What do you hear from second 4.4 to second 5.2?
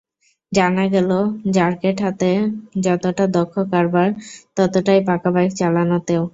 ততটাই